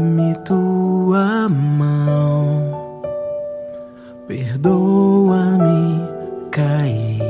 Dá-me 0.00 0.34
tua 0.46 1.46
mão, 1.50 3.02
perdoa-me 4.26 6.08
cair, 6.50 7.20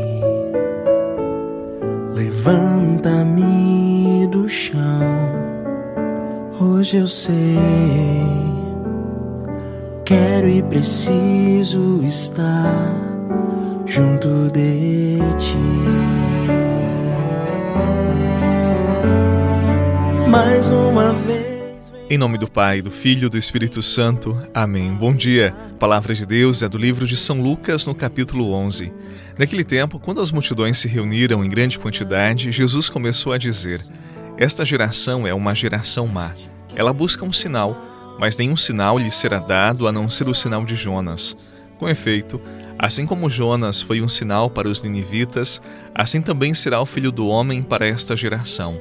levanta-me 2.15 3.49
do 4.29 4.49
chão. 4.49 4.79
Hoje 6.61 6.99
eu 6.99 7.09
sei, 7.09 7.59
quero 10.05 10.49
e 10.49 10.63
preciso 10.63 12.05
estar 12.05 12.95
junto 13.85 14.49
de 14.53 15.19
ti. 15.39 15.59
mais 20.29 20.71
uma 20.71 21.13
vez. 21.13 21.40
Em 22.13 22.19
nome 22.19 22.37
do 22.39 22.51
Pai, 22.51 22.83
do 22.83 22.91
Filho 22.91 23.27
e 23.27 23.29
do 23.29 23.39
Espírito 23.39 23.81
Santo. 23.81 24.37
Amém. 24.53 24.93
Bom 24.93 25.13
dia. 25.13 25.55
A 25.71 25.75
palavra 25.75 26.13
de 26.13 26.27
Deus 26.27 26.61
é 26.61 26.69
do 26.69 26.77
livro 26.77 27.07
de 27.07 27.17
São 27.17 27.41
Lucas, 27.41 27.87
no 27.87 27.95
capítulo 27.95 28.53
11. 28.53 28.93
Naquele 29.39 29.63
tempo, 29.63 29.97
quando 30.01 30.21
as 30.21 30.33
multidões 30.33 30.77
se 30.79 30.89
reuniram 30.89 31.45
em 31.45 31.49
grande 31.49 31.79
quantidade, 31.79 32.51
Jesus 32.51 32.91
começou 32.91 33.33
a 33.33 33.39
dizer: 33.39 33.81
Esta 34.37 34.65
geração 34.65 35.25
é 35.25 35.33
uma 35.33 35.55
geração 35.55 36.09
má. 36.09 36.35
Ela 36.75 36.93
busca 36.93 37.25
um 37.25 37.33
sinal, 37.33 37.81
mas 38.19 38.37
nenhum 38.37 38.57
sinal 38.57 38.99
lhe 38.99 39.09
será 39.09 39.39
dado 39.39 39.87
a 39.87 39.93
não 39.93 40.09
ser 40.09 40.29
o 40.29 40.35
sinal 40.35 40.65
de 40.65 40.75
Jonas. 40.75 41.55
Com 41.79 41.89
efeito, 41.89 42.41
assim 42.77 43.07
como 43.07 43.31
Jonas 43.31 43.81
foi 43.81 44.03
um 44.03 44.09
sinal 44.09 44.51
para 44.51 44.69
os 44.69 44.83
ninivitas, 44.83 45.63
assim 45.95 46.21
também 46.21 46.55
será 46.55 46.81
o 46.81 46.87
filho 46.87 47.13
do 47.13 47.29
homem 47.29 47.63
para 47.63 47.87
esta 47.87 48.17
geração. 48.17 48.81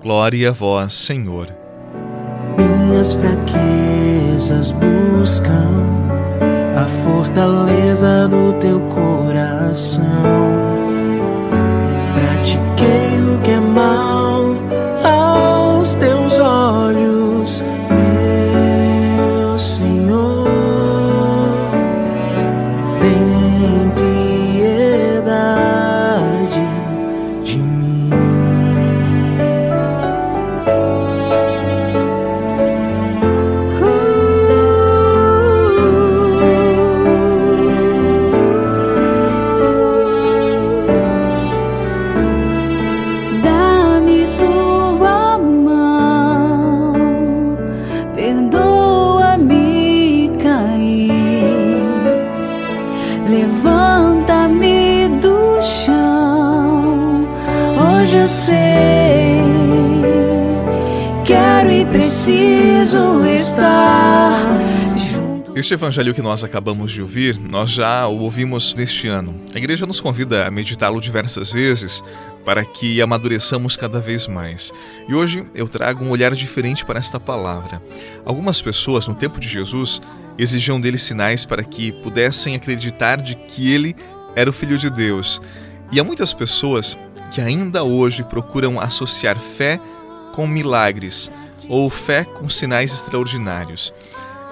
Glória 0.00 0.50
a 0.50 0.52
vós, 0.52 0.94
Senhor. 0.94 1.48
Minhas 2.56 3.14
fraquezas 3.14 4.70
buscam 4.70 5.68
a 6.76 6.86
fortaleza 6.86 8.28
do 8.28 8.52
teu 8.60 8.80
coração. 8.82 10.57
Preciso 61.90 63.24
estar. 63.26 64.38
Este 65.54 65.74
evangelho 65.74 66.14
que 66.14 66.22
nós 66.22 66.44
acabamos 66.44 66.92
de 66.92 67.02
ouvir, 67.02 67.38
nós 67.38 67.70
já 67.70 68.06
o 68.06 68.18
ouvimos 68.18 68.72
neste 68.74 69.08
ano. 69.08 69.34
A 69.54 69.58
igreja 69.58 69.86
nos 69.86 70.00
convida 70.00 70.46
a 70.46 70.50
meditá-lo 70.50 71.00
diversas 71.00 71.50
vezes 71.50 72.02
para 72.44 72.64
que 72.64 73.02
amadureçamos 73.02 73.76
cada 73.76 74.00
vez 74.00 74.28
mais. 74.28 74.72
E 75.08 75.14
hoje 75.14 75.44
eu 75.54 75.66
trago 75.66 76.04
um 76.04 76.10
olhar 76.10 76.32
diferente 76.32 76.84
para 76.84 76.98
esta 76.98 77.18
palavra. 77.18 77.82
Algumas 78.24 78.62
pessoas, 78.62 79.08
no 79.08 79.14
tempo 79.14 79.40
de 79.40 79.48
Jesus, 79.48 80.00
exigiam 80.38 80.80
dele 80.80 80.98
sinais 80.98 81.44
para 81.44 81.64
que 81.64 81.90
pudessem 81.90 82.54
acreditar 82.54 83.16
de 83.16 83.34
que 83.34 83.72
ele 83.72 83.96
era 84.36 84.48
o 84.48 84.52
Filho 84.52 84.78
de 84.78 84.88
Deus. 84.88 85.42
E 85.90 85.98
há 85.98 86.04
muitas 86.04 86.32
pessoas 86.32 86.96
que 87.32 87.40
ainda 87.40 87.82
hoje 87.82 88.22
procuram 88.22 88.80
associar 88.80 89.40
fé 89.40 89.80
com 90.32 90.46
milagres 90.46 91.30
ou 91.68 91.90
fé 91.90 92.24
com 92.24 92.48
sinais 92.48 92.92
extraordinários. 92.92 93.92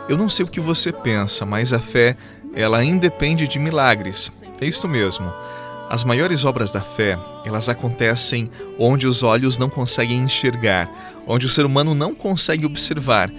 Eu 0.09 0.16
não 0.16 0.28
sei 0.28 0.44
o 0.44 0.49
que 0.49 0.60
você 0.60 0.93
pensa, 0.93 1.44
mas 1.44 1.72
a 1.72 1.78
fé, 1.78 2.16
ela 2.54 2.84
independe 2.84 3.49
de 3.49 3.59
milagres. 3.59 4.44
É 4.60 4.66
isto 4.66 4.87
mesmo. 4.87 5.32
As 5.88 6.04
maiores 6.04 6.44
obras 6.44 6.71
da 6.71 6.81
fé, 6.81 7.19
elas 7.44 7.69
acontecem 7.69 8.50
onde 8.78 9.06
os 9.06 9.22
olhos 9.22 9.56
não 9.56 9.69
conseguem 9.69 10.19
enxergar, 10.19 10.91
onde 11.27 11.47
o 11.47 11.49
ser 11.49 11.65
humano 11.65 11.94
não 11.94 12.15
consegue 12.15 12.66
observar, 12.66 13.31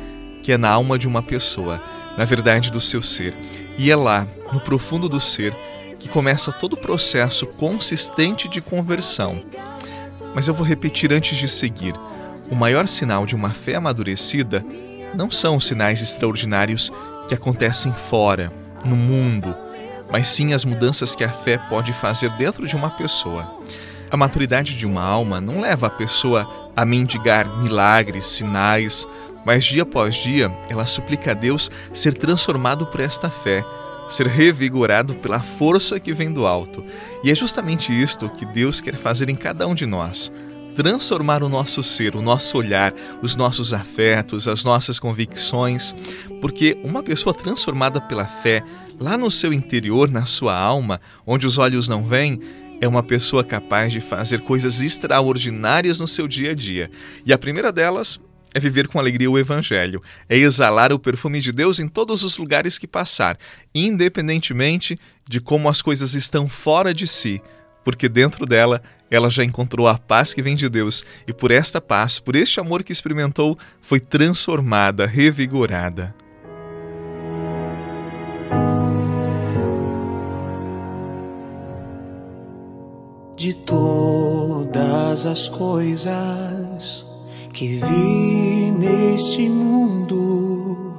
que 0.42 0.52
é 0.52 0.58
na 0.58 0.70
alma 0.70 0.98
de 0.98 1.08
uma 1.08 1.22
pessoa, 1.22 1.82
na 2.18 2.24
verdade 2.24 2.72
do 2.72 2.80
seu 2.80 3.02
ser. 3.02 3.34
E 3.78 3.92
é 3.92 3.96
lá, 3.96 4.26
no 4.54 4.62
profundo 4.62 5.10
do 5.10 5.20
ser, 5.20 5.54
que 6.00 6.08
começa 6.08 6.52
todo 6.52 6.74
o 6.74 6.78
processo 6.78 7.46
consistente 7.46 8.48
de 8.48 8.62
conversão. 8.62 9.44
Mas 10.34 10.48
eu 10.48 10.54
vou 10.54 10.66
repetir 10.66 11.12
antes 11.12 11.38
de 11.38 11.48
seguir. 11.48 11.94
O 12.50 12.56
maior 12.56 12.88
sinal 12.88 13.26
de 13.26 13.36
uma 13.36 13.50
fé 13.50 13.76
amadurecida 13.76 14.66
não 15.14 15.30
são 15.30 15.58
os 15.58 15.68
sinais 15.68 16.02
extraordinários 16.02 16.92
que 17.28 17.36
acontecem 17.36 17.92
fora, 17.92 18.52
no 18.86 18.96
mundo, 18.96 19.54
mas 20.10 20.28
sim 20.28 20.54
as 20.54 20.64
mudanças 20.64 21.14
que 21.14 21.26
a 21.26 21.30
fé 21.30 21.58
pode 21.58 21.92
fazer 21.92 22.32
dentro 22.38 22.66
de 22.66 22.76
uma 22.76 22.90
pessoa. 22.90 23.60
A 24.10 24.16
maturidade 24.16 24.78
de 24.78 24.86
uma 24.86 25.04
alma 25.04 25.42
não 25.42 25.60
leva 25.60 25.88
a 25.88 25.90
pessoa 25.90 26.72
a 26.74 26.86
mendigar 26.86 27.48
milagres, 27.58 28.26
sinais, 28.26 29.06
mas 29.46 29.66
dia 29.66 29.84
após 29.84 30.16
dia 30.16 30.50
ela 30.70 30.86
suplica 30.86 31.32
a 31.32 31.34
Deus 31.34 31.70
ser 31.94 32.14
transformado 32.14 32.86
por 32.88 33.02
esta 33.02 33.30
fé, 33.30 33.66
ser 34.08 34.28
revigorado 34.28 35.16
pela 35.16 35.42
força 35.42 36.00
que 36.00 36.14
vem 36.14 36.32
do 36.32 36.48
alto. 36.48 36.82
E 37.26 37.30
é 37.30 37.36
justamente 37.36 37.92
isto 37.92 38.30
que 38.30 38.46
Deus 38.46 38.80
quer 38.80 38.96
fazer 38.96 39.30
em 39.30 39.36
cada 39.36 39.68
um 39.68 39.76
de 39.76 39.86
nós 39.86 40.32
transformar 40.78 41.42
o 41.42 41.50
nosso 41.50 41.82
ser, 41.82 42.16
o 42.16 42.22
nosso 42.22 42.56
olhar, 42.56 42.94
os 43.24 43.36
nossos 43.36 43.74
afetos, 43.74 44.48
as 44.48 44.64
nossas 44.64 45.00
convicções, 45.00 45.96
porque 46.40 46.78
uma 46.84 47.02
pessoa 47.02 47.34
transformada 47.34 48.00
pela 48.00 48.26
fé, 48.26 48.64
lá 49.00 49.18
no 49.18 49.32
seu 49.32 49.52
interior, 49.52 50.08
na 50.08 50.26
sua 50.26 50.56
alma, 50.56 51.02
onde 51.26 51.48
os 51.48 51.58
olhos 51.58 51.90
não 51.90 52.06
veem, 52.06 52.40
é 52.80 52.88
uma 52.88 53.02
pessoa 53.02 53.44
capaz 53.44 53.92
de 53.92 54.00
fazer 54.00 54.42
coisas 54.42 54.80
extraordinárias 54.80 55.98
no 55.98 56.08
seu 56.08 56.28
dia 56.28 56.52
a 56.52 56.54
dia. 56.54 56.92
E 57.26 57.34
a 57.34 57.40
primeira 57.40 57.72
delas 57.72 58.20
é 58.54 58.60
viver 58.60 58.88
com 58.88 59.00
alegria 59.00 59.32
o 59.32 59.40
Evangelho, 59.40 60.00
é 60.30 60.38
exalar 60.38 60.94
o 60.94 61.00
perfume 61.00 61.42
de 61.42 61.52
Deus 61.52 61.80
em 61.80 61.88
todos 61.88 62.22
os 62.22 62.38
lugares 62.38 62.78
que 62.78 62.86
passar, 62.86 63.36
independentemente 63.74 64.96
de 65.28 65.42
como 65.42 65.70
as 65.70 65.82
coisas 65.82 66.14
estão 66.14 66.48
fora 66.48 66.94
de 66.94 67.08
si, 67.08 67.42
porque 67.84 68.08
dentro 68.08 68.46
dela 68.46 68.84
ela 69.10 69.30
já 69.30 69.44
encontrou 69.44 69.88
a 69.88 69.98
paz 69.98 70.34
que 70.34 70.42
vem 70.42 70.56
de 70.56 70.70
Deus 70.70 71.04
e 71.28 71.34
por 71.34 71.52
esta 71.52 71.80
paz, 71.80 72.20
por 72.20 72.36
este 72.36 72.60
amor 72.60 72.84
que 72.84 72.92
experimentou, 72.92 73.58
foi 73.82 74.00
transformada, 74.00 75.06
revigorada. 75.06 76.16
de 83.38 83.54
todas 83.54 85.28
as 85.28 85.48
coisas 85.48 87.06
que 87.54 87.76
vi 87.76 88.72
neste 88.72 89.48
mundo, 89.48 90.96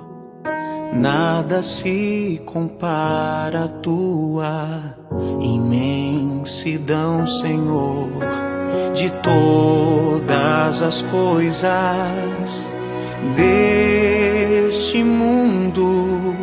nada 0.94 1.62
se 1.62 2.40
compara 2.46 3.64
à 3.64 3.68
tua 3.68 4.96
imensidão, 6.48 7.26
Senhor. 7.26 8.08
De 8.94 9.10
todas 9.22 10.82
as 10.82 11.02
coisas 11.02 12.70
deste 13.36 15.02
mundo 15.02 16.34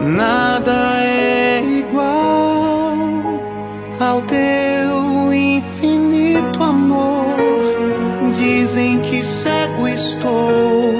nada 0.00 1.02
é 1.02 1.62
igual 1.62 2.94
ao 3.98 4.22
teu 4.22 5.32
infinito 5.32 6.62
amor. 6.62 7.36
Dizem 8.32 9.00
que 9.00 9.22
cego 9.24 9.88
estou 9.88 10.92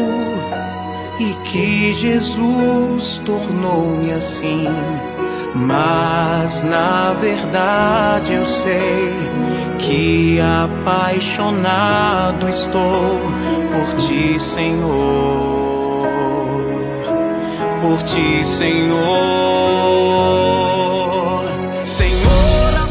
e 1.20 1.32
que 1.48 1.92
Jesus 1.92 3.20
tornou-me 3.24 4.12
assim. 4.12 4.66
Mas 5.54 6.62
na 6.62 7.12
verdade 7.14 8.34
eu 8.34 8.46
sei 8.46 9.14
que 9.78 10.38
apaixonado 10.40 12.48
estou 12.48 13.20
por 13.72 13.96
ti, 13.96 14.38
Senhor. 14.38 16.08
Por 17.80 18.02
ti, 18.02 18.44
Senhor. 18.44 19.00
Senhor. 21.84 22.88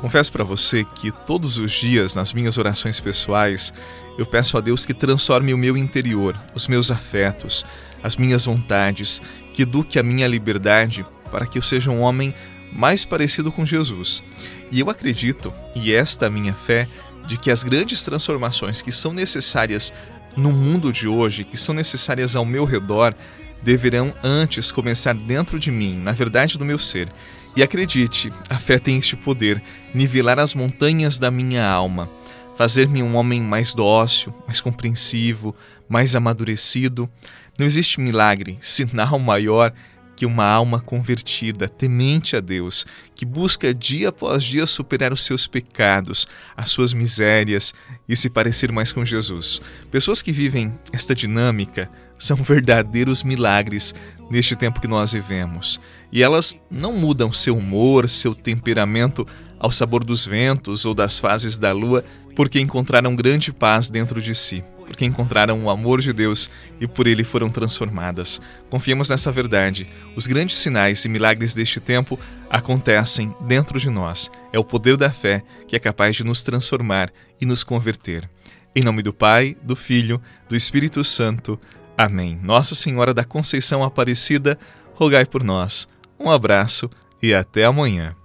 Confesso 0.00 0.32
para 0.32 0.42
você 0.42 0.84
que 0.84 1.12
todos 1.12 1.58
os 1.58 1.70
dias, 1.70 2.14
nas 2.14 2.32
minhas 2.32 2.58
orações 2.58 2.98
pessoais, 2.98 3.72
eu 4.18 4.26
peço 4.26 4.58
a 4.58 4.60
Deus 4.60 4.84
que 4.84 4.94
transforme 4.94 5.54
o 5.54 5.58
meu 5.58 5.76
interior, 5.76 6.34
os 6.54 6.66
meus 6.66 6.90
afetos, 6.90 7.64
as 8.02 8.16
minhas 8.16 8.46
vontades, 8.46 9.22
que 9.52 9.62
eduque 9.62 9.98
a 9.98 10.02
minha 10.02 10.26
liberdade 10.26 11.06
para 11.30 11.46
que 11.46 11.58
eu 11.58 11.62
seja 11.62 11.90
um 11.90 12.00
homem 12.00 12.34
mais 12.72 13.04
parecido 13.04 13.50
com 13.50 13.66
Jesus. 13.66 14.22
E 14.70 14.80
eu 14.80 14.90
acredito, 14.90 15.52
e 15.74 15.92
esta 15.92 16.26
é 16.26 16.28
a 16.28 16.30
minha 16.30 16.54
fé, 16.54 16.88
de 17.26 17.36
que 17.36 17.50
as 17.50 17.62
grandes 17.62 18.02
transformações 18.02 18.82
que 18.82 18.92
são 18.92 19.12
necessárias 19.12 19.92
no 20.36 20.52
mundo 20.52 20.92
de 20.92 21.08
hoje, 21.08 21.44
que 21.44 21.56
são 21.56 21.74
necessárias 21.74 22.36
ao 22.36 22.44
meu 22.44 22.64
redor, 22.64 23.14
deverão 23.62 24.14
antes 24.22 24.72
começar 24.72 25.14
dentro 25.14 25.58
de 25.58 25.70
mim, 25.70 25.98
na 25.98 26.12
verdade 26.12 26.56
do 26.56 26.64
meu 26.64 26.78
ser. 26.78 27.08
E 27.56 27.62
acredite, 27.62 28.32
a 28.48 28.56
fé 28.56 28.78
tem 28.78 28.98
este 28.98 29.16
poder, 29.16 29.60
nivelar 29.92 30.38
as 30.38 30.54
montanhas 30.54 31.18
da 31.18 31.30
minha 31.30 31.68
alma, 31.68 32.08
fazer-me 32.56 33.02
um 33.02 33.16
homem 33.16 33.40
mais 33.42 33.74
dócil, 33.74 34.32
mais 34.46 34.60
compreensivo, 34.60 35.54
mais 35.88 36.14
amadurecido. 36.14 37.10
Não 37.58 37.66
existe 37.66 38.00
milagre, 38.00 38.56
sinal 38.60 39.18
maior 39.18 39.72
que 40.20 40.26
uma 40.26 40.44
alma 40.44 40.82
convertida, 40.82 41.66
temente 41.66 42.36
a 42.36 42.40
Deus, 42.40 42.84
que 43.14 43.24
busca 43.24 43.72
dia 43.72 44.10
após 44.10 44.44
dia 44.44 44.66
superar 44.66 45.14
os 45.14 45.24
seus 45.24 45.46
pecados, 45.46 46.28
as 46.54 46.70
suas 46.70 46.92
misérias 46.92 47.72
e 48.06 48.14
se 48.14 48.28
parecer 48.28 48.70
mais 48.70 48.92
com 48.92 49.02
Jesus. 49.02 49.62
Pessoas 49.90 50.20
que 50.20 50.30
vivem 50.30 50.78
esta 50.92 51.14
dinâmica 51.14 51.90
são 52.18 52.36
verdadeiros 52.44 53.22
milagres 53.22 53.94
neste 54.30 54.54
tempo 54.54 54.78
que 54.78 54.86
nós 54.86 55.14
vivemos. 55.14 55.80
E 56.12 56.22
elas 56.22 56.54
não 56.70 56.92
mudam 56.92 57.32
seu 57.32 57.56
humor, 57.56 58.06
seu 58.06 58.34
temperamento 58.34 59.26
ao 59.60 59.70
sabor 59.70 60.02
dos 60.02 60.26
ventos 60.26 60.84
ou 60.84 60.94
das 60.94 61.20
fases 61.20 61.56
da 61.56 61.72
lua, 61.72 62.04
porque 62.34 62.58
encontraram 62.58 63.14
grande 63.14 63.52
paz 63.52 63.88
dentro 63.88 64.20
de 64.20 64.34
si 64.34 64.64
porque 64.90 65.04
encontraram 65.04 65.62
o 65.62 65.70
amor 65.70 66.00
de 66.00 66.12
Deus 66.12 66.50
e 66.80 66.86
por 66.86 67.06
ele 67.06 67.22
foram 67.22 67.48
transformadas. 67.48 68.40
Confiemos 68.68 69.08
nessa 69.08 69.30
verdade. 69.30 69.88
Os 70.16 70.26
grandes 70.26 70.56
sinais 70.56 71.04
e 71.04 71.08
milagres 71.08 71.54
deste 71.54 71.78
tempo 71.78 72.18
acontecem 72.50 73.32
dentro 73.42 73.78
de 73.78 73.88
nós. 73.88 74.28
É 74.52 74.58
o 74.58 74.64
poder 74.64 74.96
da 74.96 75.08
fé 75.08 75.44
que 75.68 75.76
é 75.76 75.78
capaz 75.78 76.16
de 76.16 76.24
nos 76.24 76.42
transformar 76.42 77.12
e 77.40 77.46
nos 77.46 77.62
converter. 77.62 78.28
Em 78.74 78.82
nome 78.82 79.00
do 79.00 79.12
Pai, 79.12 79.56
do 79.62 79.76
Filho, 79.76 80.20
do 80.48 80.56
Espírito 80.56 81.04
Santo. 81.04 81.56
Amém. 81.96 82.36
Nossa 82.42 82.74
Senhora 82.74 83.14
da 83.14 83.22
Conceição 83.22 83.84
Aparecida, 83.84 84.58
rogai 84.94 85.24
por 85.24 85.44
nós. 85.44 85.86
Um 86.18 86.28
abraço 86.28 86.90
e 87.22 87.32
até 87.32 87.64
amanhã. 87.64 88.16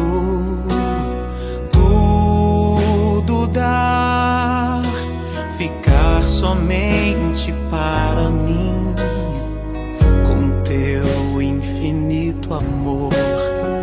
Perder 0.00 1.70
tudo 1.72 3.48
somente 6.24 7.52
para 7.68 8.30
mim, 8.30 8.94
com 10.26 10.62
teu 10.62 11.42
infinito 11.42 12.54
amor, 12.54 13.12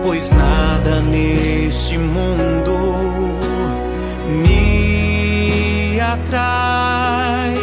pois 0.03 0.31
nada 0.31 1.01
neste 1.01 1.97
mundo 1.97 2.73
me 4.43 5.99
atrai, 5.99 7.53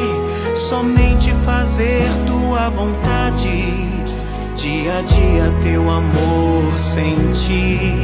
somente 0.69 1.33
fazer 1.45 2.09
tua 2.27 2.71
vontade, 2.71 3.89
dia 4.57 4.99
a 4.99 5.03
dia 5.03 5.53
teu 5.63 5.91
amor 5.91 6.79
sentir, 6.79 8.04